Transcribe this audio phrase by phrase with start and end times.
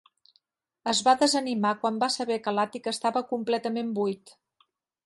[0.93, 4.37] Es va desanimar quan va saber que l'àtic estava completament buit.